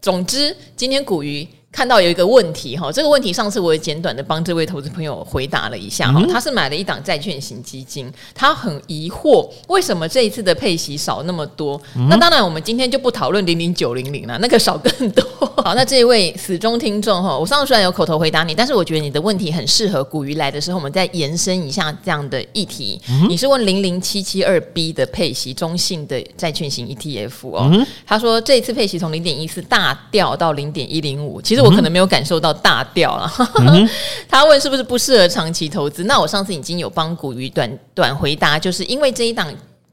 [0.00, 1.46] 总之，今天股鱼。
[1.78, 11.80] 看到有一个问题哈，这个问题上次我也简短的帮这位投资朋友回答了一下哈，他是买了一档债券型基金，他很疑惑为什么这一次的配息少那么多。
[12.10, 15.24] 那当然我们今天就不讨论零零九零零了，那个少更多。
[15.62, 23.00] 好，那这一位死忠听众哈，我上次虽然有口头回答你，但是我觉得你的问题很适合古鱼来的时候，我们再延伸一下这样的议题。
[23.28, 27.70] 你是问零零七七二 B 的配息中性的债券型 ETF 哦，
[28.04, 31.74] 他说这一次配息从零点一四大掉到零点一零五，其实我。
[31.78, 33.32] 可能没有感受到大调了。
[34.28, 36.04] 他问是不是不适合长期投资？
[36.04, 39.46] 那我上次已经有帮古鱼短短回答，就是因为这一档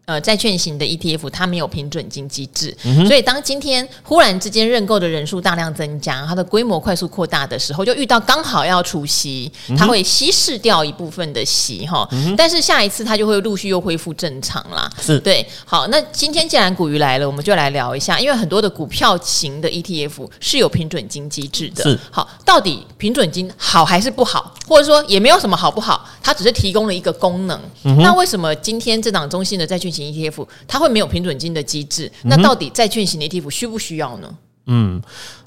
[0.06, 12.08] 呃，债券型的 ETF 它没有平准金机制，嗯、所以当今天忽然之间认购的人数大量增加，它的规模快速扩大的时候，就遇到刚好要除息，它会稀释掉一部分的息哈。
[12.12, 14.88] 嗯、但是下一次它就会陆续又恢复正常啦。
[15.02, 15.44] 是对。
[15.66, 21.84] 好，那今天既然古鱼来了，我们就来聊一下，因为很多的股票型的 ETF 是有平准金机制的。
[21.84, 22.00] 是。
[22.12, 24.54] 好，到底平准金好还是不好？
[24.68, 27.60] 或者说也没有什么好不好，它只是提供了一个功能。
[27.84, 34.30] 嗯、那为什么今天这档中信的债券型 ETF 它会没有平准金的机制，那到底债券型 ETF 需不需要呢？
[34.68, 35.00] 嗯，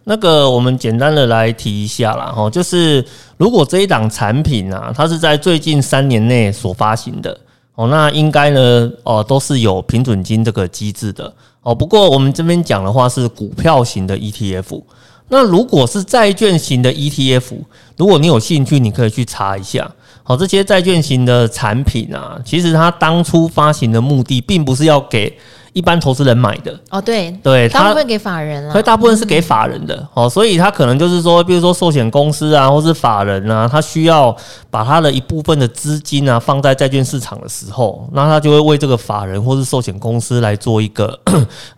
[0.04, 3.04] 那个我们简单的来提一下啦，哈，就是
[3.36, 7.36] 如果这一档产品啊，它是在最近三年内所发行的
[7.74, 11.74] 哦，那应该呢，哦，都是有平准金这个机制的哦。
[11.74, 14.82] 不过我们这边讲的话是股票型的 ETF，
[15.28, 17.58] 那如果是债券型的 ETF，
[17.96, 19.90] 如果你有兴趣，你可以去查一下。
[20.28, 25.34] 好，这些债券型的产品啊，其实它当初发行的目的，并不是要给
[25.72, 26.78] 一般投资人买的。
[26.90, 30.06] 哦，对，对，大部分给法人啊，所以大部分是给法人的。
[30.12, 34.36] 哦，所以它可能就是说，比如说寿险公司啊，或是法人啊，他需要
[34.70, 41.18] 把他的一部分的资金啊，放在债券市场的时候，那他就会为这个法人或是寿险公司来做一个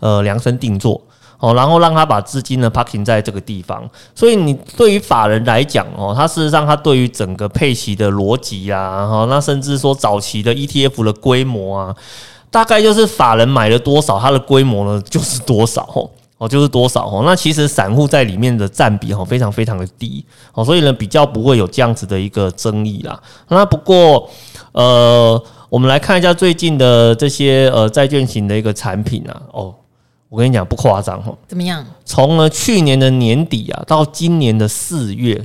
[0.00, 1.00] 呃量身定做。
[1.40, 3.82] 哦，然后让他把资金呢 parking 在这个地方，
[4.14, 11.96] 所以你对于法人来讲哦，他事实上他对于整个配息的逻辑啊，哈，那甚至说早期的 ETF 的规模啊，
[12.50, 20.22] 大概就是法人买了多少，它的规模呢就是多少哦，哦就是多少哦，那其实散户在里面的占比哈非常非常的低
[20.52, 23.18] 哦，所以呢比较不会有这样子的一个争议啦。
[23.48, 24.28] 那不过
[24.72, 29.74] 呃，我们来看一下最近的这些呃债券型的一个产品啊，哦。
[30.30, 31.84] 我跟你讲不夸张哈，怎么样？
[32.04, 35.44] 从呢去年的年底啊，到今年的四月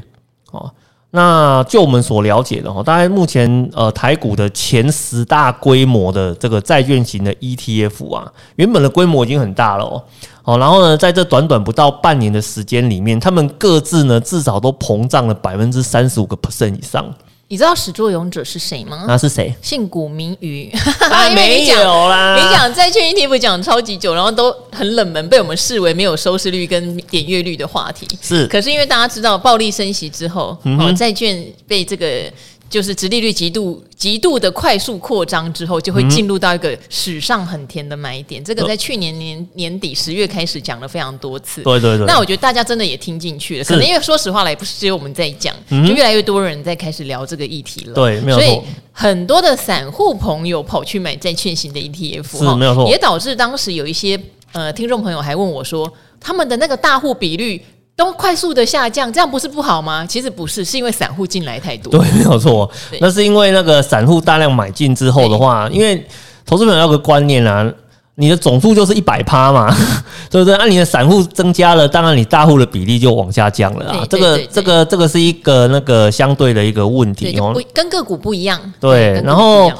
[0.52, 0.72] 哦，
[1.10, 10.04] 那就我们所了解的哈，大概目前呃台股的前十大规模的这个债券型的 ETF 啊，原本的规模已经很大了哦，
[10.44, 17.12] 哦，然后呢，在这短短不到半年的时间里面，他们各自呢至少都膨胀了百分之三十五个 percent 以上。
[17.48, 19.06] 你知道始作俑者是谁吗？
[19.08, 19.54] 那是谁？
[19.62, 20.72] 姓古名鱼，
[21.12, 22.36] 啊、没有啦。
[22.36, 28.08] 你讲债券 ETF 讲超级久，然后都很冷门，被我们视为没有收视率跟点阅率的话题。
[28.22, 32.32] 是，可是因为大家知道暴力升息之后，嗯、哦，债券被这个。
[32.70, 38.42] 就是殖利率极度极度的快速扩张之后，就会进入到一个史上很甜的买点。
[38.42, 41.62] 嗯、这个在去年年年底十月开始讲了非常多次。
[41.62, 42.06] 对对对。
[42.06, 47.94] 那我觉得大家真的也听进去了，可能因为说实话来，不是只有我们在讲，嗯、就越来越多人在开始聊这个议题了。
[47.94, 48.46] 对，没有错。
[48.46, 52.88] 所以很多的散户朋友跑去买债券型的 ETF，是没有错。
[52.90, 54.20] 也导致当时有一些
[54.52, 57.64] 呃听众朋友还问我说，他们的那个大户比率。
[57.96, 60.06] 都快速的下降，这样不是不好吗？
[60.06, 61.92] 其实不是，是因为散户进来太多。
[61.92, 62.70] 对，没有错。
[63.00, 66.06] 那是因为那个散户大量买进之后的话，因为
[66.46, 67.72] 投资朋友有个观念啊，
[68.16, 69.74] 你的总数就是一百趴嘛，
[70.30, 70.58] 对不对？
[70.58, 74.06] 那你的散户增加了，当然你大户的比例就往下降了啊。
[74.10, 78.60] 这个、这个、这个是一个那个相对的一个问题哦，跟个股不一样。
[78.80, 79.72] 对，然后。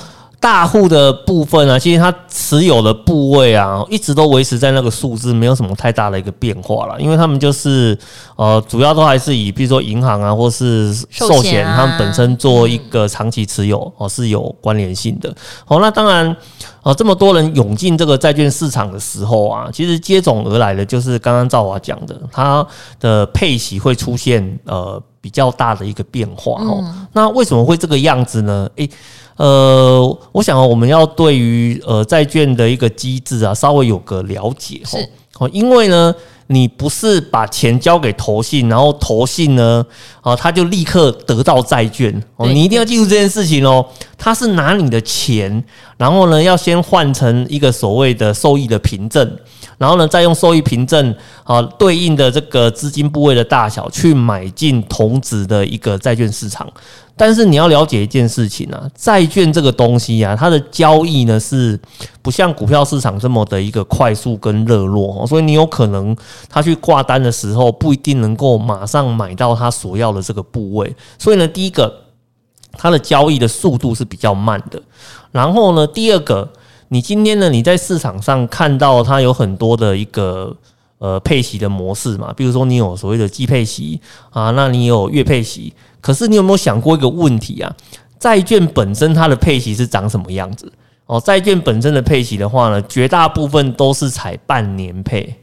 [0.46, 7.02] 大户的部分啊，其实它持有的部位啊，一直都维持在那个数字，没有什么太大的一个变化了。
[7.02, 7.98] 因为他们就是
[8.36, 15.36] 呃，主要都还是以比如说银行啊，或是寿险，他们本身做一个长期持有哦，是有关联性的。
[15.66, 16.38] 好，那当然
[16.84, 22.64] 啊，这么多人涌进这个债券市场的时候啊，其实接踵而来的就是刚刚赵华讲的，它
[23.00, 26.86] 的配息会出现呃比较大的一个变化哦。
[27.14, 28.70] 那为什么会这个样子呢？
[28.76, 28.88] 诶。
[29.38, 35.00] 呃，我想我们要对于呃债券的一个机制啊，稍微有个了解哦。
[35.40, 36.16] 哦，因为呢，
[36.48, 39.86] 你不是把钱交给投信，然后投信呢，
[40.22, 42.48] 啊，他就立刻得到债券哦。
[42.48, 43.86] 你一定要记住这件事情哦。
[44.18, 45.62] 他是拿你的钱，
[45.98, 49.38] 然后呢，要先换成一个所谓的受益的凭证，
[49.78, 56.68] 然后呢，再用收益凭证啊对应的这个资金部位的大小去买进同质的一个债券市场。
[57.18, 61.80] 但是你要了解一件事情啊，债券这个东西啊，它的交易呢是
[62.22, 66.14] 不像股票市场这么的一个快速跟热络，所以你有可能
[66.50, 70.94] 他去挂单的时候不一定能够马上买到他所要的这个部位。
[71.18, 72.02] 所以呢，第一个，
[72.74, 74.82] 它的交易的速度是比较慢的。
[75.32, 76.52] 然后呢，第二个，
[76.90, 80.56] 你今天呢你在市场上看到它有很多的一个
[81.00, 85.74] 呃配息的模式嘛，比如说你有所谓的季配息啊，那你有月配息。
[86.02, 87.76] 可是你有没有想过一个问题啊？
[88.20, 90.72] 债券本身它的配息是长什么样子？
[91.08, 95.36] 哦，债券本身的配息的话呢，绝大部分都是采半年配。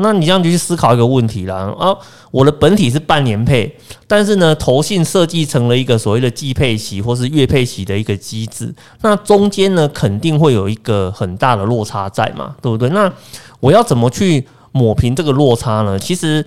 [0.00, 1.74] 那你这样就去思考一个问题啦。
[1.78, 1.96] 啊，
[2.30, 12.88] 我的本体是半年配，但是呢，投信设计成了一个所谓的季配息或是月配息的一个机制，那中间呢，肯定会有一个很大的落差在嘛，对不对？
[12.90, 13.12] 那
[13.60, 15.98] 我要怎么去抹平这个落差呢？
[15.98, 16.44] 其实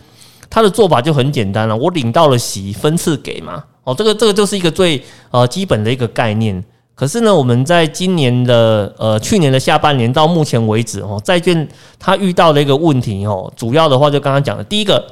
[0.49, 3.63] 他的做法就很简单了，我领到了息，分次给嘛。
[3.83, 6.63] 哦，这个这个就是一个最呃基本的一个概念。
[7.01, 15.03] 可是呢，我们在今年的呃去年的下半年到目前为止哦，债券它遇到的一个问题哦，主要的话就刚刚讲的，第一个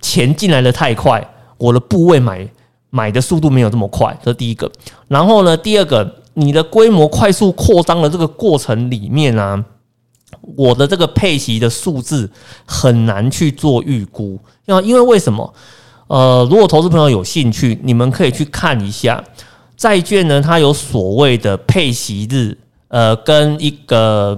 [0.00, 1.22] 钱进来的太快，
[1.58, 2.48] 我的部位买
[2.88, 4.72] 买的速度没有这么快，这是第一个。
[5.06, 9.62] 然后呢，第二个，你的规模快速扩张的这个过程里面啊，
[10.56, 12.30] 我的这个配息的数字
[12.64, 15.52] 很难去做预估，那因为为什么？
[16.06, 19.22] 呃，如果投资朋友有兴趣，你们可以去看一下。
[19.78, 22.58] 债券呢，它有所谓的配息日，
[22.88, 24.36] 呃，跟一个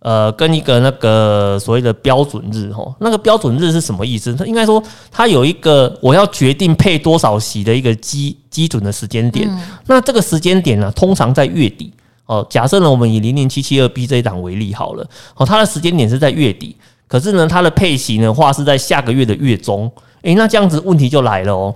[0.00, 4.34] 呃，跟一个那个所谓的标准日吼，那个标准日是什么意思？
[4.34, 9.50] 它应该说，它有一个我要决定配多少息的一个基基准的时间点。
[9.86, 11.90] 那这个时间点呢，通常在月底
[12.26, 12.46] 哦。
[12.50, 16.76] 假设呢，我们以零零七七二 B 这一档为例好了，哦，它的时间点是在月底，
[17.08, 19.90] 可是呢，它的配息的话是在下个月的月中。
[20.24, 21.74] 诶，那这样子问题就来了哦。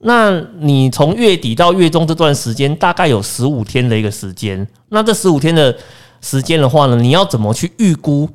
[0.00, 5.76] 那你从月底到月中这段时间大概有十五天的一个时间，那这十五天的
[6.20, 8.28] 时间的话呢，你要怎么去预估？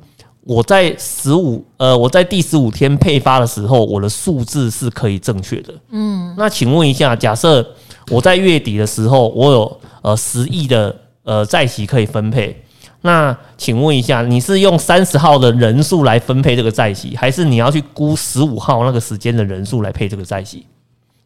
[0.46, 5.72] 我在十五呃，我在第十五天配发的时候，我的数字是可以正确的。
[5.90, 7.66] 嗯，那请问一下，假设
[8.10, 12.62] 我在月底的时候，我有呃十亿的呃债息可以分配，
[13.00, 20.66] 那请问一下，你是用三十号的人数来分配这个债息，还是你要去估十五号那个时间的人数来配这个债息？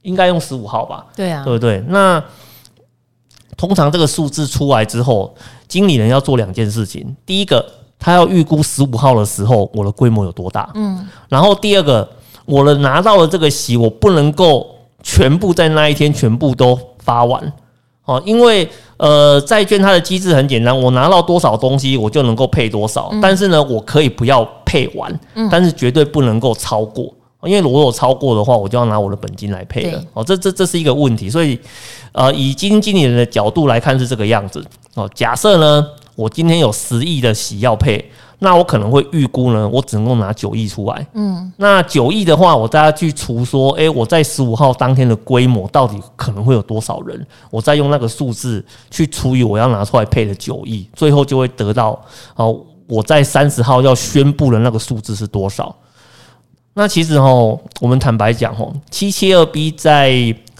[0.08, 1.04] 应该用十五号吧？
[1.14, 1.84] 对啊，对不对？
[1.88, 2.22] 那
[3.56, 5.34] 通常这个数字出来之后，
[5.68, 7.14] 经理人要做两件事情。
[7.26, 7.64] 第一个，
[7.98, 10.70] 他要预估十五号的时候我的规模有多大。
[10.74, 11.06] 嗯。
[11.28, 12.08] 然后第二个，
[12.46, 14.66] 我的拿到的这个席，我不能够
[15.02, 17.52] 全部在那一天全部都发完
[18.04, 23.12] 哦，因为呃，债券它的机制很简单，我拿到多少东西，我就能够配多少。
[23.20, 27.12] 但是呢，我可以不要配完，但是绝对不能够超过。
[27.44, 30.02] 因为如果我超过的话，我就要拿我的本金来配了。
[30.12, 31.58] 哦，这这这是一个问题，所以
[32.10, 34.64] 呃，以基金经理人的角度来看是这个样子。
[34.94, 35.86] 哦，假设呢，
[36.16, 38.10] 我今天有十亿的喜要配，
[38.40, 41.06] 那我可能会预估呢，我只能够拿九亿出来。
[41.14, 47.24] 嗯，那九亿的话，我大家去除说，诶，我在十五号当天的规模到底可能会有多少人？
[47.50, 52.58] 我再用那个数字去除以我要拿出来配的九亿，最后就会得到哦，
[52.88, 55.72] 我在三十号要宣布的那个数字是多少？
[56.78, 57.28] 那其实哈，
[57.80, 60.14] 我们坦白讲哈，七七二 B 在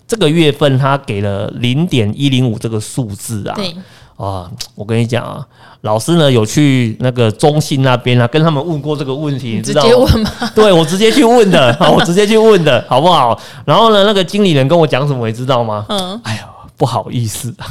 [0.09, 3.55] 这个月份，它给了零点一零五这个数字啊。
[3.55, 3.73] 对
[4.17, 5.47] 啊，我跟你讲啊，
[5.83, 9.89] 老师呢有去那个中信那边啊，跟他们问过这个问题，你知道吗？
[9.89, 10.31] 直接问吗？
[10.57, 13.41] 对，我直接去问的， 我直接去问的，好不好？
[13.65, 15.87] 然后呢，那个经理人跟我讲什么，你知道吗？
[15.89, 17.71] 嗯，哎呀，不好意思啊。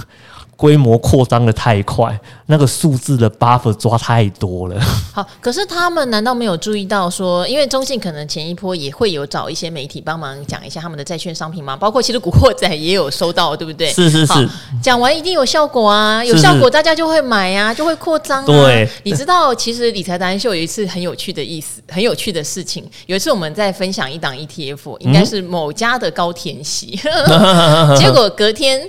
[0.57, 4.81] 规模扩张的太快，那个数字的 buffer 抓太多了。
[5.13, 11.77] 好，可是他们难道没有注意到说，因为中信可能前一波也会有找一些媒体帮忙讲一下他们的债券商品吗？
[11.77, 13.91] 包括其实古惑仔也有收到，对不对？
[13.93, 14.49] 是是是，
[14.81, 18.45] 讲完一定有效果啊，有效果大家就会买啊，就会扩张啊。
[18.45, 22.83] 对，你知道，其实理财达人秀有一次很有趣的意思，很有趣的事情。
[23.05, 28.81] 有一次我们在分享一档 ETF，应该是某家的高田喜，嗯、 结果隔天。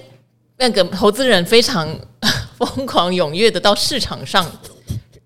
[0.58, 1.88] 那个投资人非常
[2.56, 4.44] 疯狂踊跃的到市场上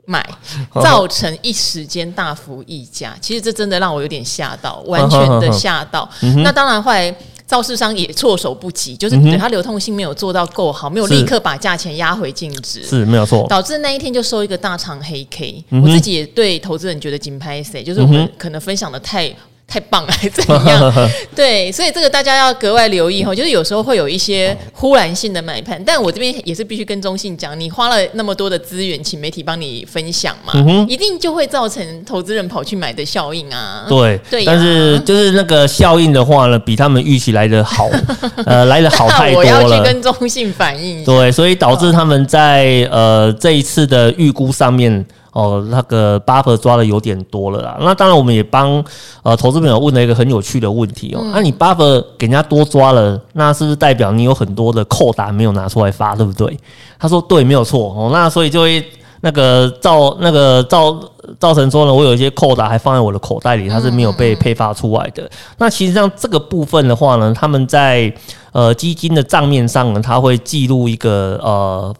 [0.04, 0.22] 买，
[0.82, 3.16] 造成一时间大幅溢价。
[3.20, 6.08] 其实这真的让我有点吓到，完全的 吓到。
[6.44, 7.14] 那当然后来
[7.46, 15.64] 造市商也措手不及，就是对它流通性没有做到够好，没有立刻把价钱压回净值，是没有错，导致那一天就收一个大长黑 K。
[15.82, 19.34] 我自己也对投资人觉得紧拍谁，就是我们可能分享的太。
[19.66, 21.08] 太棒了，还怎样？
[21.34, 23.34] 对，所以这个大家要格外留意哈。
[23.34, 33.86] 就是有时候会有一些忽然性的买盘，但我这边也是必须跟中信讲，你花了那么多的资源，请媒体帮你分享嘛，嗯、一定就会造成投资人跑去买的效应啊。
[33.88, 37.88] 对，对、啊，但是就是那个效应的话呢，比他们预期来的好，
[38.44, 39.48] 呃，来的好太多了。
[39.48, 41.02] 我要去跟中信反映。
[41.04, 45.04] 对，所以导致他们在呃这一次的预估上面。
[45.32, 47.78] 哦，那个 buffer 抓的有点多了啦。
[47.80, 48.84] 那当然，我们也帮
[49.22, 51.20] 呃投资朋友问了一个很有趣的问题哦。
[51.24, 56.54] 那、嗯啊、你 buffer 给人家多抓了，那是不是代表你有很多的扣打没有拿出来发，对不对？
[56.98, 58.10] 他说对，没有错哦。
[58.12, 58.84] 那所以就会
[59.22, 61.00] 那个造那个造
[61.40, 65.22] 造成说呢，我有一些扣打还放在我的口袋里，它是没有被配发出来的。
[65.22, 68.12] 嗯嗯嗯，那其实上这个部分的话呢，他们在
[68.52, 71.94] 呃基金的账面上呢，他会记录一个呃。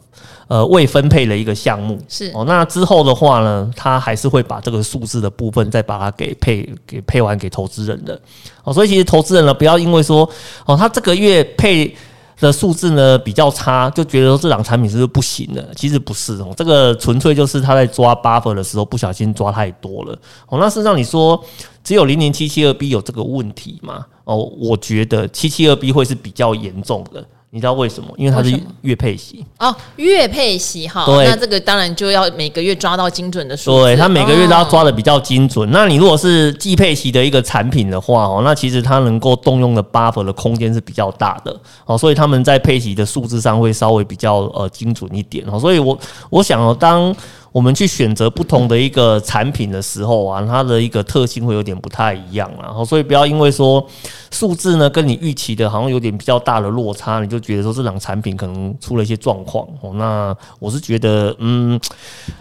[0.53, 1.97] 呃未分配的一个项目。
[2.07, 8.19] 是哦，那之后的话呢，他还是会把这个数字的部分再把它给配给配完给投资人的。
[8.63, 10.29] 哦，所以其实投资人呢，不要因为说
[10.65, 11.95] 哦，他这个月配。
[12.39, 15.65] 的数字呢比较差，就觉得说这档产品是不是不行的？
[15.77, 20.11] 其实不是哦，这个纯粹就是他在抓 buffer 的时候不小心抓太多了
[20.49, 20.59] 哦。
[20.59, 21.41] 那事实上你说
[21.85, 24.05] 只有零零七七二 B 有这个问题吗？
[24.25, 27.23] 哦，我觉得七七二 B 会是比较严重的。
[27.55, 28.09] 你知道为什么？
[28.17, 33.83] 因为它是月配息哦，月配息哈，对，那这个当然就要每个月抓到精准的数字。
[33.83, 35.69] 对，它每个月都要抓的比较精准。
[35.69, 45.59] 哦、那你如果是季配息的一个产品的话哦，那其实它能够动用的 buffer 的空间是比较大的哦，所以他们在配息的数字上会稍微比较呃精准一点哦。
[45.59, 45.95] 所以我
[46.31, 47.15] 我想哦，当
[47.53, 53.87] 我们去选择不同的一个产品的时候啊，它的一个特性会有点不太一样，然后所以不要因为说
[54.31, 59.93] 数字呢跟你预期的好像有点比较大的落差，你就觉得说这两产品可能出了一些状况哦。
[59.93, 61.79] 那我是觉得，嗯，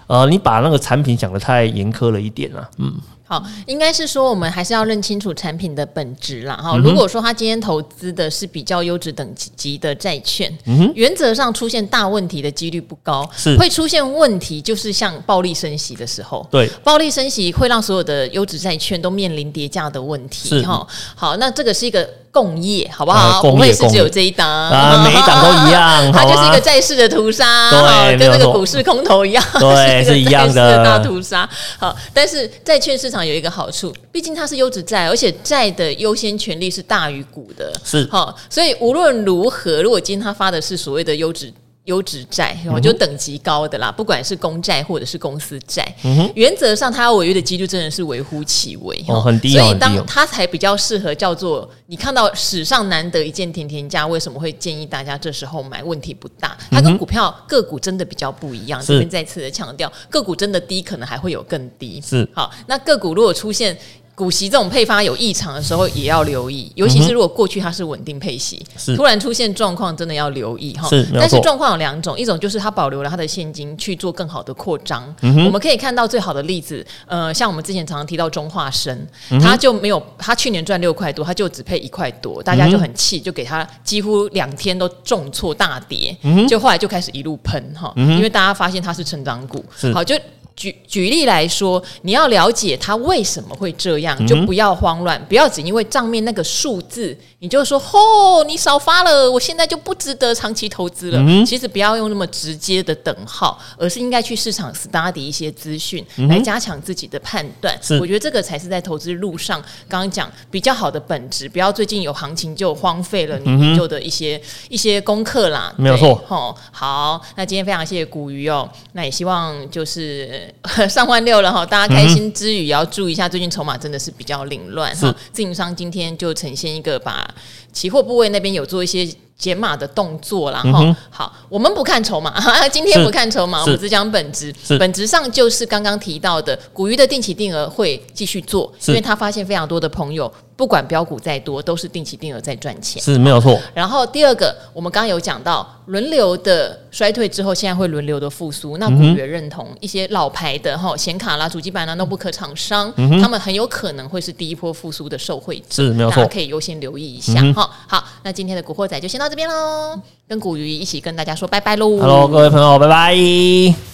[0.06, 2.92] 呃，你把那个产品想的太严苛了一点啊，嗯。
[3.33, 6.55] 好，应该是说我们还是要认清楚产品的本质啦。
[6.55, 20.62] 哈，如果说他今天投资的是比较优质等级的债券，嗯，原则上出现大问题的几率不高，是会出现问题，就是像暴力升息的时候，对，暴力升息会让所有的优质债券都面临跌价的问题。
[20.62, 22.07] 哈，好，那这个是一个。
[22.33, 23.43] 共业好不好？
[23.43, 31.49] 不会是只有这一档啊，每一档都一样， 它就是一个债市的屠杀，对，跟那个股市空头一样，对， 是一样的大屠杀。
[31.78, 41.53] 好，但是债券市场有一个好处，毕竟它是优质债，而且债的优先权利是大于股的，是好，所以无论如何，如果今天他发的是所谓的优质。
[41.85, 55.83] 优质债，我就等级高的啦，不管是公债或者是公司债，嗯、原则上它要违约的几率真的是微乎其微，哦，很低，所以当它才比较适合叫做你看到史上难得一见甜甜价，为什么会建议大家这时候买？
[55.83, 58.80] 问题不大，它跟股票个股真的比较不一样。
[58.80, 62.01] 这边再次的强调，个股真的低，可能还会有更低。
[62.01, 63.76] 是好，那个股如果出现。
[64.14, 68.94] 股息这种配发有异常的时候，也要留意，尤其是如果过去它是稳定配息，是。
[68.94, 70.86] 突然出现状况，真的要留意哈。
[70.88, 75.02] 是，但是状况有两种，一种就是它保留了它的现金去做更好的扩张。
[75.22, 78.94] 嗯、我们可以看到最好的例子，呃，像我们之前常常提到中化生，
[79.30, 79.58] 它、嗯、哼。
[79.58, 90.14] 就没有，它去年赚六块多，它就只配一块多，大家就很气，就给它几乎两天都重挫大跌，嗯、就后来就开始一路喷哈，因为大家发现它是成长股，好就。
[90.55, 101.18] 举举例来说，你要了解它为什么会这样，就不要慌乱，不要只因为账面那个数字，你就说哦，你少发了，我现在就不值得长期投资了。
[101.20, 107.76] 嗯、其实不要用那么直接的等号，而是应该去市场 study 一些资讯，来加强自己的判断。
[107.80, 111.48] 是我觉得这个才是在投资路上刚刚讲比较好的本质。
[111.48, 115.72] 不要最近有行情就荒废了你做的一些、嗯、一些功课啦。
[115.76, 116.22] 没有错。
[116.28, 120.41] 哦，好，那今天非常谢谢古鱼哦，那也希望就是。
[120.88, 125.14] 上万六了哈，大家开心之余也要注意一下，最近筹码真的是比较凌乱哈。
[125.32, 127.28] 自营商今天就呈现一个把
[127.73, 130.97] 期货部位那边有做一些解码的动作啦哈。
[131.11, 132.35] 好，我们不看筹码，
[132.70, 134.55] 今天不看筹码，我们只讲本质。
[134.79, 140.33] 本质上就是刚刚提到的，股鱼的定期定额会继续做，因为他发现非常多的朋友。
[140.55, 143.59] 不管标股再多，都是定期定额在赚钱，是没有错。
[143.75, 148.77] 然后第二个，我们刚刚有讲到轮流的衰退之后，现在会轮流的复苏。
[148.77, 156.16] 那股鱼也认同一些老牌的哈显卡啦、主机板啦、notebook 厂商，嗯、他们很有可能会是第一波复苏的受惠者，是没有错。
[156.18, 157.61] 大家可以优先留意一下哈。
[157.86, 161.98] 好，那今天的古惑仔就先到这边喽，跟古鱼一起跟大家说拜拜喽。
[161.98, 163.91] Hello，各位朋友，拜拜。